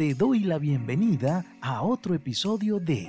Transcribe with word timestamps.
te 0.00 0.14
doy 0.14 0.40
la 0.40 0.56
bienvenida 0.56 1.44
a 1.60 1.82
otro 1.82 2.14
episodio 2.14 2.80
de 2.80 3.06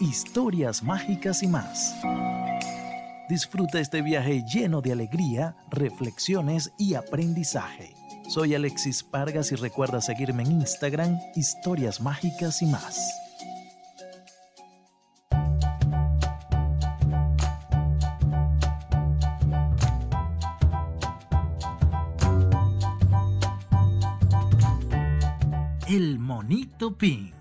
Historias 0.00 0.82
Mágicas 0.82 1.42
y 1.42 1.46
más. 1.46 1.94
Disfruta 3.30 3.80
este 3.80 4.02
viaje 4.02 4.44
lleno 4.44 4.82
de 4.82 4.92
alegría, 4.92 5.56
reflexiones 5.70 6.74
y 6.76 6.92
aprendizaje. 6.92 7.94
Soy 8.28 8.54
Alexis 8.54 9.02
Pargas 9.02 9.50
y 9.52 9.54
recuerda 9.54 10.02
seguirme 10.02 10.42
en 10.42 10.60
Instagram, 10.60 11.18
Historias 11.34 12.02
Mágicas 12.02 12.60
y 12.60 12.66
más. 12.66 13.27
El 25.88 26.18
monito 26.18 26.98
Pin. 26.98 27.32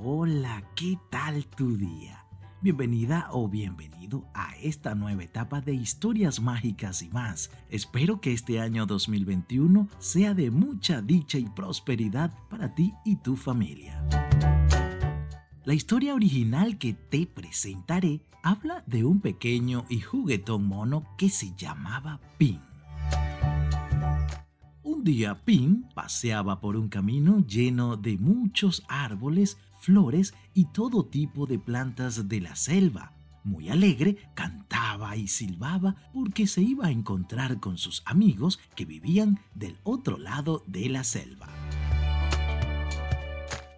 Hola, 0.00 0.62
¿qué 0.76 0.96
tal 1.10 1.44
tu 1.46 1.76
día? 1.76 2.24
Bienvenida 2.60 3.26
o 3.32 3.48
bienvenido 3.48 4.28
a 4.34 4.54
esta 4.62 4.94
nueva 4.94 5.24
etapa 5.24 5.60
de 5.60 5.74
historias 5.74 6.40
mágicas 6.40 7.02
y 7.02 7.08
más. 7.08 7.50
Espero 7.68 8.20
que 8.20 8.32
este 8.32 8.60
año 8.60 8.86
2021 8.86 9.88
sea 9.98 10.34
de 10.34 10.52
mucha 10.52 11.02
dicha 11.02 11.38
y 11.38 11.46
prosperidad 11.46 12.32
para 12.48 12.76
ti 12.76 12.94
y 13.04 13.16
tu 13.16 13.34
familia. 13.34 14.06
La 15.64 15.74
historia 15.74 16.14
original 16.14 16.78
que 16.78 16.92
te 16.92 17.26
presentaré 17.26 18.20
habla 18.44 18.84
de 18.86 19.04
un 19.04 19.20
pequeño 19.20 19.84
y 19.88 19.98
juguetón 19.98 20.68
mono 20.68 21.02
que 21.18 21.28
se 21.28 21.56
llamaba 21.56 22.20
Pin. 22.38 22.67
Un 24.82 25.02
día 25.02 25.44
Pin 25.44 25.88
paseaba 25.94 26.60
por 26.60 26.76
un 26.76 26.88
camino 26.88 27.44
lleno 27.46 27.96
de 27.96 28.16
muchos 28.16 28.84
árboles, 28.88 29.58
flores 29.80 30.34
y 30.54 30.66
todo 30.66 31.04
tipo 31.04 31.46
de 31.46 31.58
plantas 31.58 32.28
de 32.28 32.40
la 32.40 32.54
selva. 32.54 33.12
Muy 33.42 33.70
alegre, 33.70 34.16
cantaba 34.34 35.16
y 35.16 35.26
silbaba 35.26 35.96
porque 36.12 36.46
se 36.46 36.62
iba 36.62 36.86
a 36.86 36.90
encontrar 36.90 37.60
con 37.60 37.76
sus 37.76 38.02
amigos 38.06 38.60
que 38.76 38.84
vivían 38.84 39.40
del 39.54 39.78
otro 39.82 40.16
lado 40.16 40.62
de 40.66 40.88
la 40.88 41.02
selva. 41.02 41.48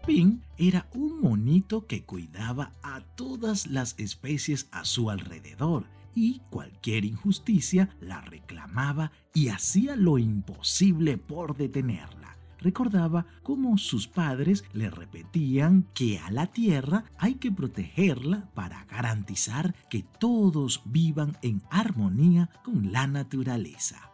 Pin 0.06 0.43
era 0.59 0.89
un 0.95 1.21
monito 1.21 1.87
que 1.87 2.05
cuidaba 2.05 2.73
a 2.83 3.01
todas 3.17 3.67
las 3.67 3.95
especies 3.98 4.69
a 4.71 4.84
su 4.84 5.11
alrededor 5.11 5.87
y 6.14 6.41
cualquier 6.50 7.05
injusticia 7.05 7.97
la 8.00 8.20
reclamaba 8.20 9.12
y 9.34 9.48
hacía 9.48 9.97
lo 9.97 10.19
imposible 10.19 11.19
por 11.19 11.56
detenerla. 11.56 12.36
Recordaba 12.58 13.27
cómo 13.42 13.78
sus 13.78 14.06
padres 14.06 14.64
le 14.72 14.91
repetían 14.91 15.86
que 15.94 16.19
a 16.19 16.31
la 16.31 16.47
tierra 16.47 17.05
hay 17.16 17.36
que 17.36 17.50
protegerla 17.50 18.50
para 18.55 18.84
garantizar 18.84 19.75
que 19.88 20.05
todos 20.19 20.83
vivan 20.84 21.38
en 21.42 21.62
armonía 21.70 22.50
con 22.62 22.92
la 22.92 23.06
naturaleza. 23.06 24.11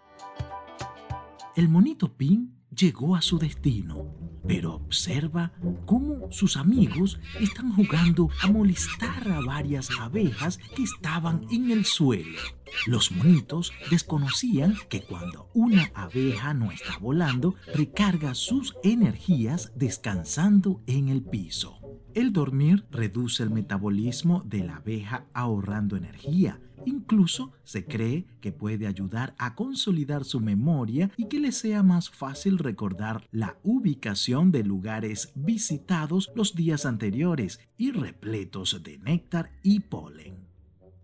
El 1.57 1.69
monito 1.69 2.13
Pin 2.13 2.56
llegó 2.75 3.17
a 3.17 3.23
su 3.23 3.39
destino, 3.39 4.15
pero 4.47 4.75
observa 4.75 5.53
cómo 5.85 6.31
sus 6.31 6.57
amigos 6.57 7.19
están 7.41 7.73
jugando 7.73 8.29
a 8.43 8.49
molestar 8.49 9.29
a 9.31 9.41
varias 9.41 9.91
abejas 9.99 10.59
que 10.75 10.83
estaban 10.83 11.47
en 11.51 11.71
el 11.71 11.85
suelo. 11.85 12.39
Los 12.87 13.13
monitos 13.13 13.73
desconocían 13.91 14.77
que 14.89 15.03
cuando 15.03 15.49
una 15.55 15.91
abeja 15.95 16.55
no 16.55 16.71
está 16.71 16.99
volando, 16.99 17.55
recarga 17.75 18.35
sus 18.35 18.75
energías 18.83 19.73
descansando 19.75 20.83
en 20.87 21.09
el 21.09 21.23
piso. 21.23 21.81
El 22.17 22.33
dormir 22.33 22.87
reduce 22.91 23.43
el 23.43 23.51
metabolismo 23.51 24.43
de 24.47 24.65
la 24.65 24.77
abeja 24.77 25.27
ahorrando 25.35 25.99
energía. 25.99 26.59
Incluso 26.87 27.53
se 27.63 27.85
cree 27.85 28.25
que 28.41 28.53
puede 28.53 28.87
ayudar 28.87 29.35
a 29.37 29.55
consolidar 29.55 30.25
su 30.25 30.41
memoria 30.41 31.11
y 31.19 31.27
que 31.27 31.39
le 31.39 31.53
sea 31.53 31.83
más 31.83 32.09
fácil 32.09 32.57
recordar 32.57 33.29
la 33.33 33.59
ubicación 33.63 34.51
de 34.51 34.65
lugares 34.65 35.31
visitados 35.35 36.33
los 36.35 36.55
días 36.55 36.87
anteriores 36.87 37.61
y 37.77 37.91
repletos 37.91 38.83
de 38.83 38.97
néctar 38.97 39.51
y 39.63 39.81
polen. 39.81 40.39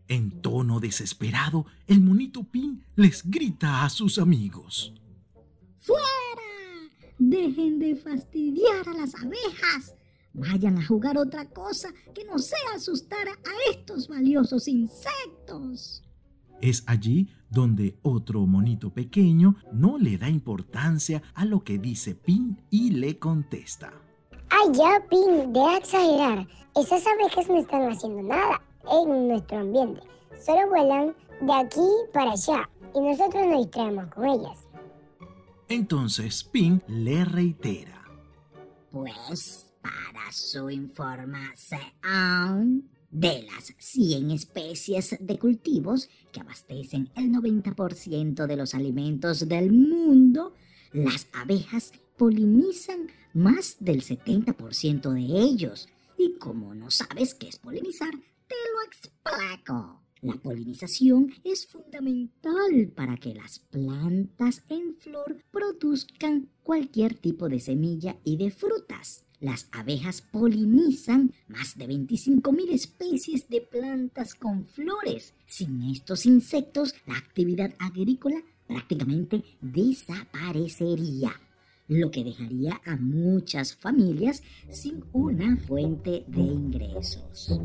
En 0.08 0.40
tono 0.40 0.80
desesperado, 0.80 1.66
el 1.88 2.00
monito 2.00 2.42
Pin 2.44 2.86
les 2.96 3.30
grita 3.30 3.84
a 3.84 3.90
sus 3.90 4.18
amigos. 4.18 4.94
¡Fuera! 5.78 6.00
Dejen 7.18 7.78
de 7.78 7.96
fastidiar 7.96 8.88
a 8.88 8.94
las 8.94 9.14
abejas. 9.14 9.94
Vayan 10.34 10.78
a 10.78 10.86
jugar 10.86 11.18
otra 11.18 11.44
cosa 11.46 11.88
que 12.14 12.24
no 12.24 12.38
sea 12.38 12.58
asustar 12.74 13.28
a 13.28 13.70
estos 13.70 14.08
valiosos 14.08 14.66
insectos. 14.66 16.02
Es 16.60 16.84
allí 16.86 17.28
donde 17.50 17.98
otro 18.02 18.46
monito 18.46 18.90
pequeño 18.90 19.56
no 19.72 19.98
le 19.98 20.16
da 20.16 20.28
importancia 20.30 21.22
a 21.34 21.44
lo 21.44 21.64
que 21.64 21.78
dice 21.78 22.14
Pin 22.14 22.62
y 22.70 22.90
le 22.92 23.18
contesta. 23.18 23.92
Ay, 24.48 24.72
ya, 24.72 25.04
Pin, 25.10 25.52
deja 25.52 25.78
exagerar. 25.78 26.48
Esas 26.74 27.04
abejas 27.06 27.48
no 27.48 27.58
están 27.58 27.90
haciendo 27.90 28.22
nada 28.22 28.62
en 28.90 29.28
nuestro 29.28 29.58
ambiente. 29.58 30.00
Solo 30.44 30.68
vuelan 30.70 31.14
de 31.40 31.52
aquí 31.52 31.88
para 32.12 32.32
allá 32.32 32.70
y 32.94 33.00
nosotros 33.00 33.46
nos 33.46 33.58
distraemos 33.58 34.06
con 34.14 34.24
ellas. 34.24 34.58
Entonces 35.68 36.44
Pin 36.44 36.82
le 36.86 37.24
reitera. 37.24 38.04
Pues 38.90 39.71
su 40.32 40.70
información, 40.70 42.88
de 43.10 43.42
las 43.42 43.74
100 43.78 44.30
especies 44.30 45.16
de 45.20 45.38
cultivos 45.38 46.08
que 46.32 46.40
abastecen 46.40 47.10
el 47.14 47.30
90% 47.30 48.46
de 48.46 48.56
los 48.56 48.74
alimentos 48.74 49.46
del 49.48 49.70
mundo, 49.70 50.54
las 50.92 51.28
abejas 51.32 51.92
polinizan 52.16 53.08
más 53.34 53.76
del 53.80 54.02
70% 54.02 55.12
de 55.12 55.40
ellos. 55.40 55.88
Y 56.16 56.38
como 56.38 56.74
no 56.74 56.90
sabes 56.90 57.34
qué 57.34 57.48
es 57.48 57.58
polinizar, 57.58 58.12
te 58.46 58.56
lo 58.72 58.82
explico. 58.86 60.02
La 60.22 60.34
polinización 60.34 61.34
es 61.42 61.66
fundamental 61.66 62.92
para 62.94 63.16
que 63.16 63.34
las 63.34 63.58
plantas 63.58 64.62
en 64.68 64.94
flor 64.94 65.42
produzcan 65.50 66.48
cualquier 66.62 67.14
tipo 67.14 67.48
de 67.48 67.58
semilla 67.58 68.16
y 68.22 68.36
de 68.36 68.52
frutas. 68.52 69.24
Las 69.42 69.66
abejas 69.72 70.22
polinizan 70.22 71.32
más 71.48 71.76
de 71.76 71.88
25.000 71.88 72.70
especies 72.70 73.48
de 73.48 73.60
plantas 73.60 74.36
con 74.36 74.64
flores. 74.64 75.34
Sin 75.48 75.82
estos 75.90 76.26
insectos, 76.26 76.94
la 77.08 77.16
actividad 77.16 77.74
agrícola 77.80 78.36
prácticamente 78.68 79.42
desaparecería, 79.60 81.32
lo 81.88 82.12
que 82.12 82.22
dejaría 82.22 82.80
a 82.86 82.94
muchas 82.94 83.74
familias 83.74 84.44
sin 84.70 85.04
una 85.12 85.56
fuente 85.56 86.24
de 86.28 86.40
ingresos. 86.40 87.58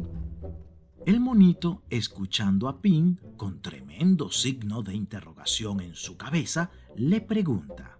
El 1.05 1.19
monito, 1.19 1.83
escuchando 1.91 2.69
a 2.69 2.81
Pin 2.81 3.19
con 3.37 3.61
tremendo 3.61 4.31
signo 4.31 4.81
de 4.81 4.95
interrogación 4.95 5.81
en 5.81 5.93
su 5.93 6.17
cabeza, 6.17 6.71
le 6.95 7.21
pregunta. 7.21 7.99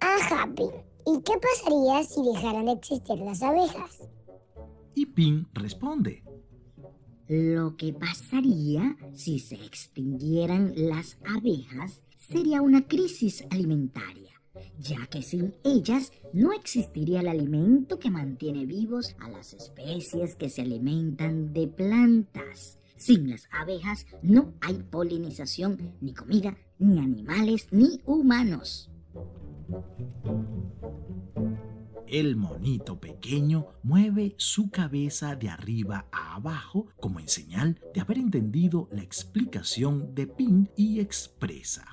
Ajá, 0.00 0.50
Pin. 0.56 0.91
¿Y 1.06 1.20
qué 1.22 1.32
pasaría 1.40 2.02
si 2.04 2.22
dejaran 2.22 2.66
de 2.66 2.72
existir 2.72 3.18
las 3.18 3.42
abejas? 3.42 4.08
Y 4.94 5.06
Pin 5.06 5.48
responde. 5.52 6.22
Lo 7.28 7.76
que 7.76 7.92
pasaría 7.92 8.96
si 9.14 9.38
se 9.38 9.54
extinguieran 9.54 10.72
las 10.76 11.16
abejas 11.24 12.02
sería 12.18 12.60
una 12.60 12.86
crisis 12.86 13.44
alimentaria, 13.50 14.32
ya 14.78 15.06
que 15.06 15.22
sin 15.22 15.54
ellas 15.64 16.12
no 16.32 16.52
existiría 16.52 17.20
el 17.20 17.28
alimento 17.28 17.98
que 17.98 18.10
mantiene 18.10 18.66
vivos 18.66 19.16
a 19.18 19.30
las 19.30 19.54
especies 19.54 20.36
que 20.36 20.50
se 20.50 20.62
alimentan 20.62 21.52
de 21.52 21.68
plantas. 21.68 22.78
Sin 22.96 23.30
las 23.30 23.48
abejas 23.50 24.06
no 24.22 24.52
hay 24.60 24.74
polinización, 24.74 25.94
ni 26.00 26.14
comida, 26.14 26.56
ni 26.78 26.98
animales, 26.98 27.66
ni 27.70 28.00
humanos. 28.04 28.90
El 32.12 32.36
monito 32.36 33.00
pequeño 33.00 33.68
mueve 33.82 34.34
su 34.36 34.70
cabeza 34.70 35.34
de 35.34 35.48
arriba 35.48 36.04
a 36.12 36.34
abajo 36.36 36.88
como 37.00 37.20
en 37.20 37.28
señal 37.28 37.80
de 37.94 38.02
haber 38.02 38.18
entendido 38.18 38.88
la 38.92 39.02
explicación 39.02 40.14
de 40.14 40.26
Pin 40.26 40.70
y 40.76 41.00
expresa. 41.00 41.86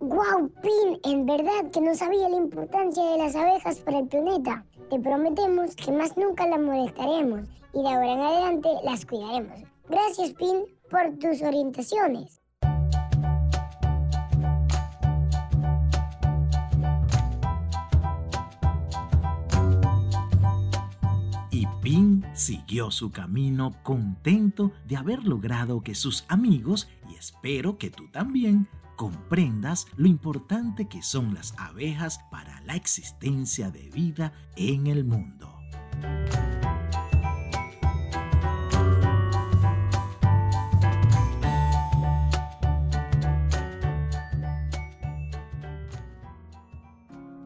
¡Guau, 0.00 0.48
Pin! 0.62 0.98
En 1.04 1.26
verdad 1.26 1.70
que 1.70 1.82
no 1.82 1.94
sabía 1.94 2.30
la 2.30 2.36
importancia 2.36 3.04
de 3.04 3.18
las 3.18 3.36
abejas 3.36 3.80
para 3.80 3.98
el 3.98 4.08
planeta. 4.08 4.64
Te 4.88 4.98
prometemos 5.00 5.76
que 5.76 5.92
más 5.92 6.16
nunca 6.16 6.46
las 6.46 6.60
molestaremos 6.60 7.42
y 7.74 7.82
de 7.82 7.88
ahora 7.88 8.12
en 8.12 8.20
adelante 8.20 8.68
las 8.84 9.04
cuidaremos. 9.04 9.60
Gracias, 9.88 10.32
Pin, 10.32 10.64
por 10.88 11.18
tus 11.18 11.42
orientaciones. 11.42 12.40
Siguió 22.38 22.90
su 22.90 23.10
camino 23.10 23.74
contento 23.82 24.72
de 24.86 24.96
haber 24.96 25.24
logrado 25.24 25.82
que 25.82 25.94
sus 25.94 26.24
amigos, 26.28 26.88
y 27.10 27.16
espero 27.16 27.78
que 27.78 27.90
tú 27.90 28.08
también, 28.08 28.68
comprendas 28.96 29.86
lo 29.96 30.08
importante 30.08 30.88
que 30.88 31.02
son 31.02 31.34
las 31.34 31.54
abejas 31.58 32.20
para 32.30 32.60
la 32.62 32.74
existencia 32.74 33.70
de 33.70 33.90
vida 33.90 34.32
en 34.56 34.86
el 34.86 35.04
mundo. 35.04 35.47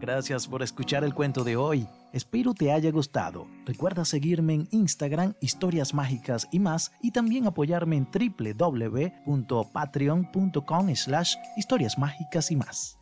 Gracias 0.02 0.46
por 0.48 0.62
escuchar 0.64 1.04
el 1.04 1.14
cuento 1.14 1.44
de 1.44 1.54
hoy. 1.54 1.86
Espero 2.12 2.54
te 2.54 2.72
haya 2.72 2.90
gustado. 2.90 3.46
Recuerda 3.64 4.04
seguirme 4.04 4.54
en 4.54 4.66
Instagram, 4.72 5.34
historias 5.40 5.94
mágicas 5.94 6.48
y 6.50 6.58
más, 6.58 6.90
y 7.00 7.12
también 7.12 7.46
apoyarme 7.46 7.98
en 7.98 8.08
www.patreon.com 8.10 10.96
slash 10.96 11.36
historias 11.56 11.96
mágicas 11.98 12.50
y 12.50 12.56
más. 12.56 12.98